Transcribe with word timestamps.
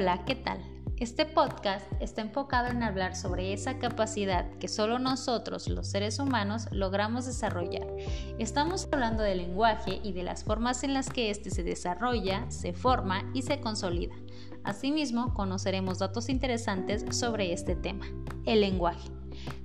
Hola, 0.00 0.24
¿qué 0.24 0.36
tal? 0.36 0.60
Este 0.98 1.26
podcast 1.26 1.84
está 1.98 2.20
enfocado 2.20 2.68
en 2.68 2.84
hablar 2.84 3.16
sobre 3.16 3.52
esa 3.52 3.80
capacidad 3.80 4.48
que 4.60 4.68
solo 4.68 5.00
nosotros, 5.00 5.66
los 5.66 5.88
seres 5.88 6.20
humanos, 6.20 6.68
logramos 6.70 7.26
desarrollar. 7.26 7.84
Estamos 8.38 8.86
hablando 8.92 9.24
del 9.24 9.38
lenguaje 9.38 9.98
y 10.04 10.12
de 10.12 10.22
las 10.22 10.44
formas 10.44 10.84
en 10.84 10.94
las 10.94 11.10
que 11.10 11.30
éste 11.30 11.50
se 11.50 11.64
desarrolla, 11.64 12.48
se 12.48 12.72
forma 12.72 13.28
y 13.34 13.42
se 13.42 13.60
consolida. 13.60 14.14
Asimismo, 14.62 15.34
conoceremos 15.34 15.98
datos 15.98 16.28
interesantes 16.28 17.04
sobre 17.10 17.52
este 17.52 17.74
tema, 17.74 18.06
el 18.46 18.60
lenguaje. 18.60 19.17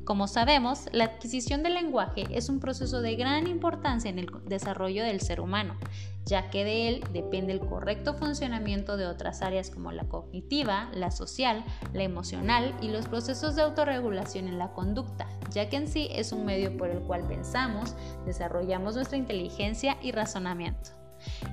Como 0.06 0.28
sabemos, 0.28 0.90
la 0.92 1.06
adquisición 1.06 1.64
del 1.64 1.76
lenguaje 1.76 2.26
es 2.32 2.50
un 2.50 2.60
proceso 2.60 3.02
de 3.02 3.16
gran 3.16 3.48
importancia 3.48 4.10
en 4.10 4.20
el 4.20 4.28
desarrollo 4.46 5.04
del 5.04 5.22
ser 5.22 5.40
humano, 5.40 5.76
ya 6.26 6.50
que 6.50 6.66
de 6.66 6.90
él 6.90 7.04
depende 7.14 7.54
el 7.54 7.62
correcto 7.62 8.14
funcionamiento 8.14 8.98
de 8.98 9.06
otras 9.06 9.42
áreas 9.42 9.70
como 9.70 9.92
la 9.92 10.04
cognitiva, 10.04 10.90
la 10.94 11.10
social, 11.10 11.64
la 11.94 12.04
emocional 12.04 12.76
y 12.82 12.90
los 12.90 13.08
procesos 13.08 13.56
de 13.56 13.62
autorregulación 13.62 14.48
en 14.48 14.58
la 14.58 14.74
conducta, 14.74 15.28
ya 15.52 15.70
que 15.70 15.78
en 15.78 15.88
sí 15.88 16.10
es 16.12 16.34
un 16.34 16.46
medio 16.46 16.76
por 16.76 16.90
el 16.90 17.00
cual 17.00 17.26
pensamos, 17.26 17.96
desarrollamos 18.26 18.96
nuestra 18.96 19.18
inteligencia 19.18 19.98
y 20.02 20.12
razonamiento. 20.12 20.92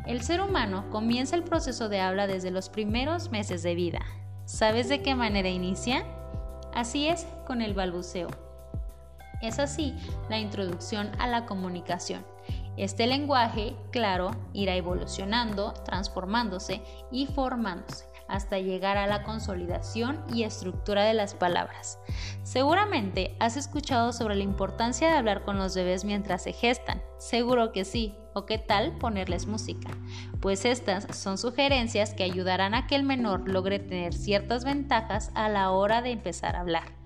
El 0.06 0.22
ser 0.22 0.40
humano 0.40 0.90
comienza 0.90 1.36
el 1.36 1.44
proceso 1.44 1.88
de 1.88 2.00
habla 2.00 2.26
desde 2.26 2.50
los 2.50 2.68
primeros 2.68 3.30
meses 3.30 3.62
de 3.62 3.76
vida. 3.76 4.00
¿Sabes 4.44 4.88
de 4.88 5.02
qué 5.02 5.14
manera 5.14 5.48
inicia? 5.48 6.04
Así 6.74 7.08
es 7.08 7.26
con 7.46 7.62
el 7.62 7.74
balbuceo. 7.74 8.28
Es 9.42 9.58
así 9.58 9.96
la 10.28 10.38
introducción 10.38 11.10
a 11.18 11.26
la 11.26 11.46
comunicación. 11.46 12.24
Este 12.76 13.06
lenguaje, 13.06 13.74
claro, 13.90 14.30
irá 14.52 14.74
evolucionando, 14.74 15.72
transformándose 15.84 16.82
y 17.10 17.26
formándose 17.26 18.10
hasta 18.30 18.58
llegar 18.58 18.96
a 18.96 19.06
la 19.06 19.24
consolidación 19.24 20.22
y 20.32 20.44
estructura 20.44 21.04
de 21.04 21.14
las 21.14 21.34
palabras. 21.34 21.98
Seguramente 22.44 23.36
has 23.40 23.56
escuchado 23.56 24.12
sobre 24.12 24.36
la 24.36 24.44
importancia 24.44 25.08
de 25.10 25.16
hablar 25.16 25.42
con 25.42 25.58
los 25.58 25.74
bebés 25.74 26.04
mientras 26.04 26.44
se 26.44 26.52
gestan. 26.52 27.02
Seguro 27.18 27.72
que 27.72 27.84
sí. 27.84 28.14
¿O 28.32 28.46
qué 28.46 28.58
tal 28.58 28.96
ponerles 28.98 29.46
música? 29.46 29.90
Pues 30.40 30.64
estas 30.64 31.16
son 31.16 31.36
sugerencias 31.36 32.14
que 32.14 32.22
ayudarán 32.22 32.74
a 32.74 32.86
que 32.86 32.94
el 32.94 33.02
menor 33.02 33.48
logre 33.48 33.80
tener 33.80 34.14
ciertas 34.14 34.64
ventajas 34.64 35.32
a 35.34 35.48
la 35.48 35.70
hora 35.72 36.00
de 36.00 36.12
empezar 36.12 36.54
a 36.54 36.60
hablar. 36.60 37.00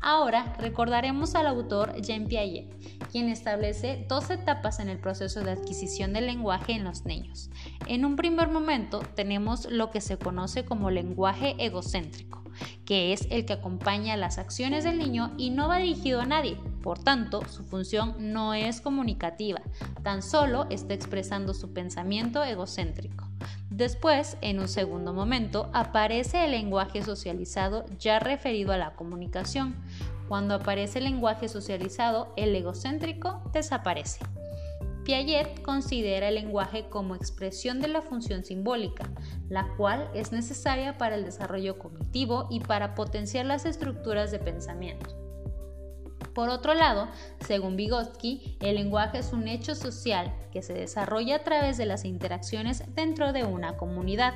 Ahora 0.00 0.54
recordaremos 0.58 1.34
al 1.34 1.46
autor 1.46 2.00
Jean 2.00 2.26
Piaget, 2.26 2.74
quien 3.10 3.28
establece 3.28 4.04
dos 4.08 4.30
etapas 4.30 4.80
en 4.80 4.88
el 4.88 4.98
proceso 4.98 5.42
de 5.42 5.52
adquisición 5.52 6.12
del 6.12 6.26
lenguaje 6.26 6.72
en 6.72 6.84
los 6.84 7.04
niños. 7.04 7.50
En 7.86 8.04
un 8.04 8.16
primer 8.16 8.48
momento 8.48 9.00
tenemos 9.14 9.70
lo 9.70 9.90
que 9.90 10.00
se 10.00 10.18
conoce 10.18 10.64
como 10.64 10.90
lenguaje 10.90 11.54
egocéntrico, 11.58 12.42
que 12.84 13.12
es 13.12 13.28
el 13.30 13.46
que 13.46 13.52
acompaña 13.52 14.16
las 14.16 14.38
acciones 14.38 14.82
del 14.82 14.98
niño 14.98 15.32
y 15.38 15.50
no 15.50 15.68
va 15.68 15.78
dirigido 15.78 16.20
a 16.20 16.26
nadie. 16.26 16.56
Por 16.82 16.98
tanto, 16.98 17.42
su 17.48 17.62
función 17.62 18.16
no 18.18 18.54
es 18.54 18.80
comunicativa, 18.80 19.60
tan 20.02 20.20
solo 20.20 20.66
está 20.68 20.94
expresando 20.94 21.54
su 21.54 21.72
pensamiento 21.72 22.42
egocéntrico. 22.42 23.28
Después, 23.70 24.36
en 24.40 24.58
un 24.58 24.68
segundo 24.68 25.12
momento, 25.12 25.70
aparece 25.72 26.44
el 26.44 26.50
lenguaje 26.50 27.02
socializado 27.02 27.86
ya 27.98 28.18
referido 28.18 28.72
a 28.72 28.78
la 28.78 28.94
comunicación. 28.94 29.76
Cuando 30.28 30.54
aparece 30.54 30.98
el 30.98 31.04
lenguaje 31.04 31.48
socializado, 31.48 32.32
el 32.36 32.54
egocéntrico 32.54 33.42
desaparece. 33.52 34.20
Piaget 35.04 35.62
considera 35.62 36.28
el 36.28 36.36
lenguaje 36.36 36.88
como 36.88 37.14
expresión 37.14 37.80
de 37.80 37.88
la 37.88 38.02
función 38.02 38.44
simbólica, 38.44 39.10
la 39.48 39.68
cual 39.76 40.08
es 40.14 40.32
necesaria 40.32 40.96
para 40.96 41.16
el 41.16 41.24
desarrollo 41.24 41.78
cognitivo 41.78 42.46
y 42.50 42.60
para 42.60 42.94
potenciar 42.94 43.46
las 43.46 43.66
estructuras 43.66 44.30
de 44.30 44.38
pensamiento. 44.38 45.21
Por 46.34 46.48
otro 46.48 46.72
lado, 46.72 47.08
según 47.40 47.76
Vygotsky, 47.76 48.56
el 48.60 48.76
lenguaje 48.76 49.18
es 49.18 49.32
un 49.32 49.48
hecho 49.48 49.74
social 49.74 50.34
que 50.50 50.62
se 50.62 50.72
desarrolla 50.72 51.36
a 51.36 51.44
través 51.44 51.76
de 51.76 51.84
las 51.84 52.04
interacciones 52.04 52.82
dentro 52.94 53.32
de 53.32 53.44
una 53.44 53.76
comunidad. 53.76 54.34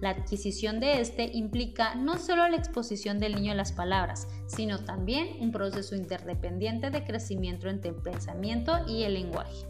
La 0.00 0.10
adquisición 0.10 0.80
de 0.80 1.00
este 1.00 1.24
implica 1.24 1.94
no 1.96 2.18
solo 2.18 2.48
la 2.48 2.56
exposición 2.56 3.18
del 3.18 3.34
niño 3.34 3.52
a 3.52 3.56
las 3.56 3.72
palabras, 3.72 4.26
sino 4.46 4.78
también 4.84 5.36
un 5.40 5.52
proceso 5.52 5.94
interdependiente 5.94 6.90
de 6.90 7.04
crecimiento 7.04 7.68
entre 7.68 7.90
el 7.90 7.96
pensamiento 7.96 8.78
y 8.86 9.02
el 9.02 9.14
lenguaje. 9.14 9.66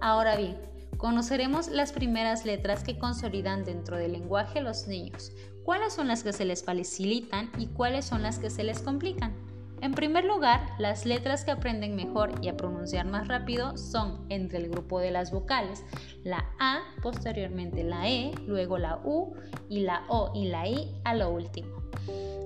Ahora 0.00 0.36
bien, 0.36 0.58
conoceremos 0.98 1.68
las 1.68 1.92
primeras 1.92 2.44
letras 2.44 2.84
que 2.84 2.98
consolidan 2.98 3.64
dentro 3.64 3.96
del 3.96 4.12
lenguaje 4.12 4.60
los 4.60 4.86
niños, 4.86 5.32
cuáles 5.64 5.94
son 5.94 6.08
las 6.08 6.22
que 6.22 6.34
se 6.34 6.44
les 6.44 6.62
facilitan 6.64 7.50
y 7.58 7.68
cuáles 7.68 8.04
son 8.04 8.22
las 8.22 8.38
que 8.38 8.50
se 8.50 8.64
les 8.64 8.80
complican. 8.80 9.53
En 9.84 9.92
primer 9.92 10.24
lugar, 10.24 10.66
las 10.78 11.04
letras 11.04 11.44
que 11.44 11.50
aprenden 11.50 11.94
mejor 11.94 12.32
y 12.40 12.48
a 12.48 12.56
pronunciar 12.56 13.04
más 13.04 13.28
rápido 13.28 13.76
son 13.76 14.24
entre 14.30 14.56
el 14.56 14.70
grupo 14.70 14.98
de 14.98 15.10
las 15.10 15.30
vocales, 15.30 15.84
la 16.22 16.42
A, 16.58 16.80
posteriormente 17.02 17.84
la 17.84 18.08
E, 18.08 18.32
luego 18.46 18.78
la 18.78 19.02
U 19.04 19.34
y 19.68 19.80
la 19.80 20.04
O 20.08 20.32
y 20.34 20.46
la 20.46 20.66
I 20.66 20.90
a 21.04 21.14
lo 21.14 21.28
último. 21.28 21.82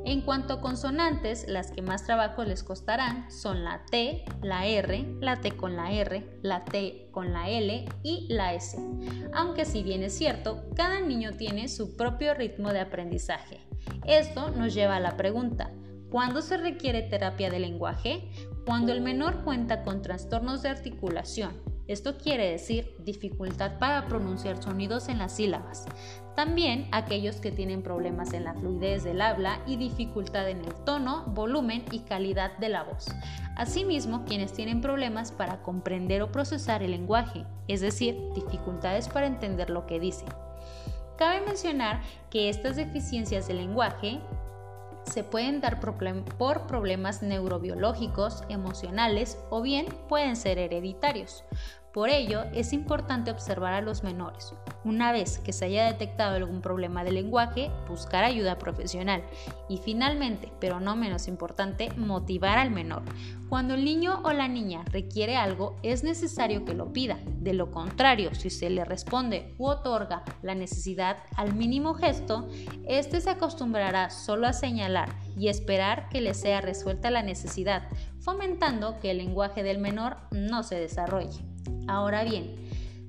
En 0.05 0.23
cuanto 0.23 0.55
a 0.55 0.61
consonantes, 0.61 1.47
las 1.47 1.71
que 1.71 1.81
más 1.81 2.05
trabajo 2.05 2.43
les 2.43 2.65
costarán 2.65 3.31
son 3.31 3.63
la 3.63 3.85
T, 3.89 4.25
la 4.43 4.67
R, 4.67 5.07
la 5.21 5.41
T 5.41 5.53
con 5.53 5.77
la 5.77 5.93
R, 5.93 6.41
la 6.43 6.65
T 6.65 7.09
con 7.13 7.33
la 7.33 7.49
L 7.49 7.85
y 8.03 8.27
la 8.31 8.53
S. 8.55 8.77
Aunque 9.33 9.65
si 9.65 9.85
bien 9.85 10.03
es 10.03 10.19
cierto, 10.19 10.65
cada 10.75 10.99
niño 10.99 11.35
tiene 11.35 11.69
su 11.69 11.97
propio 11.97 12.35
ritmo 12.35 12.73
de 12.73 12.81
aprendizaje. 12.81 13.61
Esto 14.09 14.51
nos 14.51 14.75
lleva 14.75 14.97
a 14.97 15.01
la 15.01 15.17
pregunta, 15.17 15.71
¿Cuándo 16.11 16.41
se 16.41 16.57
requiere 16.57 17.03
terapia 17.03 17.51
de 17.51 17.59
lenguaje? 17.59 18.31
Cuando 18.65 18.93
el 18.93 19.03
menor 19.03 19.45
cuenta 19.45 19.83
con 19.83 20.01
trastornos 20.01 20.63
de 20.63 20.71
articulación. 20.71 21.61
Esto 21.87 22.17
quiere 22.17 22.51
decir 22.51 22.97
dificultad 22.99 23.79
para 23.79 24.07
pronunciar 24.09 24.63
sonidos 24.63 25.09
en 25.09 25.19
las 25.19 25.37
sílabas. 25.37 25.87
También 26.35 26.87
aquellos 26.93 27.37
que 27.37 27.51
tienen 27.51 27.83
problemas 27.83 28.33
en 28.33 28.45
la 28.45 28.55
fluidez 28.55 29.05
del 29.05 29.21
habla 29.21 29.61
y 29.67 29.77
dificultad 29.77 30.49
en 30.49 30.59
el 30.59 30.75
tono, 30.85 31.25
volumen 31.29 31.85
y 31.91 32.01
calidad 32.01 32.57
de 32.59 32.69
la 32.71 32.85
voz. 32.85 33.07
Asimismo, 33.57 34.25
quienes 34.25 34.53
tienen 34.53 34.81
problemas 34.81 35.33
para 35.33 35.63
comprender 35.63 36.23
o 36.23 36.33
procesar 36.33 36.83
el 36.83 36.93
lenguaje, 36.93 37.45
es 37.69 37.81
decir, 37.81 38.17
dificultades 38.35 39.09
para 39.09 39.27
entender 39.27 39.69
lo 39.69 39.87
que 39.87 40.01
dice. 40.01 40.25
Cabe 41.17 41.41
mencionar 41.41 42.03
que 42.31 42.49
estas 42.49 42.77
deficiencias 42.77 43.49
del 43.49 43.57
lenguaje 43.57 44.21
se 45.09 45.25
pueden 45.25 45.61
dar 45.61 45.81
por 45.81 46.67
problemas 46.67 47.23
neurobiológicos, 47.23 48.43
emocionales 48.49 49.39
o 49.51 49.63
bien 49.63 49.87
pueden 50.09 50.37
ser 50.37 50.59
hereditarios. 50.59 51.45
Por 51.93 52.11
ello, 52.11 52.45
es 52.53 52.73
importante 52.73 53.31
observar 53.31 53.73
a 53.73 53.81
los 53.81 54.05
menores. 54.05 54.55
Una 54.85 55.11
vez 55.11 55.39
que 55.39 55.53
se 55.53 55.65
haya 55.65 55.87
detectado 55.87 56.37
algún 56.37 56.61
problema 56.61 57.03
de 57.03 57.13
lenguaje, 57.13 57.71
buscar 57.89 58.25
ayuda 58.25 58.59
profesional. 58.59 59.23
Y 59.69 59.79
finalmente, 59.79 60.53
pero 60.61 60.81
no 60.81 60.97
menos 60.97 61.29
importante, 61.29 61.91
motivar 61.97 62.59
al 62.59 62.71
menor. 62.71 63.03
Cuando 63.49 63.75
el 63.75 63.85
niño 63.85 64.21
o 64.23 64.33
la 64.33 64.49
niña 64.49 64.85
requiere 64.93 65.37
algo, 65.37 65.77
es 65.83 66.05
necesario 66.05 66.67
que 66.67 66.75
lo 66.75 66.93
pida. 66.93 67.19
De 67.25 67.55
lo 67.55 67.71
contrario, 67.71 68.35
si 68.35 68.51
se 68.51 68.69
le 68.69 68.85
responde 68.85 69.55
u 69.57 69.67
otorga 69.67 70.23
la 70.43 70.55
necesidad 70.55 71.17
al 71.37 71.55
mínimo 71.55 71.95
gesto, 71.95 72.49
éste 72.87 73.23
se 73.23 73.31
acostumbrará 73.31 74.11
solo 74.11 74.47
a 74.47 74.53
señalar 74.53 75.09
y 75.39 75.49
esperar 75.49 76.09
que 76.11 76.21
le 76.21 76.35
sea 76.35 76.61
resuelta 76.61 77.11
la 77.11 77.23
necesidad, 77.23 77.89
fomentando 78.21 79.01
que 79.01 79.13
el 79.13 79.19
lenguaje 79.19 79.63
del 79.63 79.79
menor 79.79 80.19
no 80.31 80.63
se 80.63 80.79
desarrolle. 80.79 81.49
Ahora 81.87 82.25
bien, 82.25 82.57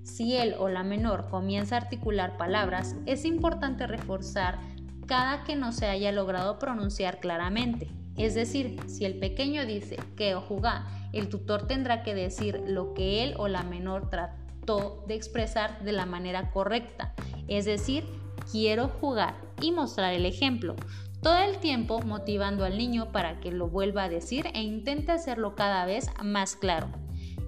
si 0.04 0.36
él 0.36 0.56
o 0.58 0.70
la 0.70 0.84
menor 0.84 1.30
comienza 1.30 1.76
a 1.76 1.80
articular 1.80 2.38
palabras, 2.38 2.96
es 3.06 3.26
importante 3.26 3.88
reforzar 3.88 4.60
cada 5.06 5.44
que 5.44 5.56
no 5.56 5.72
se 5.72 5.88
haya 5.88 6.12
logrado 6.12 6.60
pronunciar 6.60 7.20
claramente. 7.20 7.90
Es 8.16 8.36
decir, 8.36 8.78
si 8.88 9.06
el 9.06 9.18
pequeño 9.18 9.66
dice 9.66 9.98
que 10.18 10.36
o 10.36 10.42
jugar, 10.42 10.84
el 11.14 11.30
tutor 11.30 11.68
tendrá 11.68 12.04
que 12.04 12.14
decir 12.14 12.62
lo 12.68 12.94
que 12.94 13.24
él 13.24 13.34
o 13.38 13.48
la 13.48 13.64
menor 13.64 14.10
trató 14.10 15.04
de 15.08 15.16
expresar 15.16 15.84
de 15.84 15.94
la 15.94 16.06
manera 16.06 16.52
correcta. 16.52 17.14
Es 17.48 17.66
decir, 17.66 18.04
quiero 18.52 18.88
jugar 18.88 19.36
y 19.62 19.72
mostrar 19.72 20.14
el 20.14 20.26
ejemplo. 20.26 20.76
Todo 21.22 21.38
el 21.40 21.58
tiempo 21.58 22.02
motivando 22.02 22.66
al 22.66 22.78
niño 22.78 23.12
para 23.12 23.40
que 23.40 23.52
lo 23.52 23.68
vuelva 23.68 24.04
a 24.04 24.10
decir 24.10 24.48
e 24.54 24.62
intente 24.62 25.12
hacerlo 25.12 25.56
cada 25.56 25.86
vez 25.86 26.10
más 26.24 26.56
claro. 26.56 26.88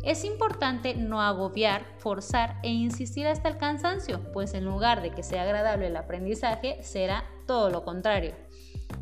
Es 0.03 0.25
importante 0.25 0.95
no 0.95 1.21
agobiar, 1.21 1.85
forzar 1.97 2.59
e 2.63 2.69
insistir 2.69 3.27
hasta 3.27 3.49
el 3.49 3.57
cansancio, 3.57 4.19
pues 4.33 4.53
en 4.55 4.65
lugar 4.65 5.01
de 5.01 5.11
que 5.11 5.21
sea 5.21 5.43
agradable 5.43 5.87
el 5.87 5.95
aprendizaje, 5.95 6.81
será 6.81 7.23
todo 7.45 7.69
lo 7.69 7.83
contrario. 7.83 8.33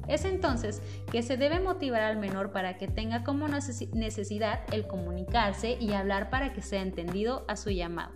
Es 0.07 0.25
entonces 0.25 0.81
que 1.11 1.23
se 1.23 1.37
debe 1.37 1.59
motivar 1.59 2.01
al 2.01 2.17
menor 2.17 2.51
para 2.51 2.77
que 2.77 2.87
tenga 2.87 3.23
como 3.23 3.47
necesidad 3.47 4.61
el 4.73 4.87
comunicarse 4.87 5.77
y 5.79 5.93
hablar 5.93 6.29
para 6.29 6.51
que 6.51 6.61
sea 6.61 6.81
entendido 6.81 7.45
a 7.47 7.55
su 7.55 7.69
llamado. 7.69 8.11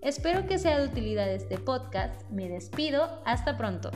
Espero 0.00 0.46
que 0.46 0.58
sea 0.58 0.78
de 0.78 0.86
utilidad 0.86 1.30
este 1.32 1.58
podcast. 1.58 2.30
Me 2.30 2.48
despido. 2.48 3.22
Hasta 3.24 3.56
pronto. 3.56 3.90